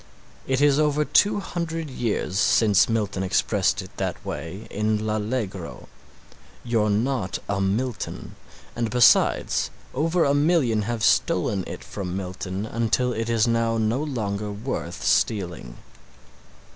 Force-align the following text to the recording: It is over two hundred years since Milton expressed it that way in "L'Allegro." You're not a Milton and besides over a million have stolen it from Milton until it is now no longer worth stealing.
It 0.47 0.61
is 0.61 0.79
over 0.79 1.05
two 1.05 1.39
hundred 1.41 1.91
years 1.91 2.39
since 2.39 2.89
Milton 2.89 3.21
expressed 3.21 3.83
it 3.83 3.95
that 3.97 4.25
way 4.25 4.65
in 4.71 5.05
"L'Allegro." 5.05 5.89
You're 6.63 6.89
not 6.89 7.37
a 7.47 7.61
Milton 7.61 8.35
and 8.75 8.89
besides 8.89 9.69
over 9.93 10.23
a 10.25 10.33
million 10.33 10.81
have 10.89 11.03
stolen 11.03 11.63
it 11.67 11.83
from 11.83 12.17
Milton 12.17 12.65
until 12.65 13.13
it 13.13 13.29
is 13.29 13.47
now 13.47 13.77
no 13.77 14.01
longer 14.01 14.51
worth 14.51 15.03
stealing. 15.03 15.77